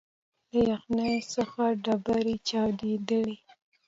[0.53, 3.37] له یخنۍ څخه ډبري چاودېدلې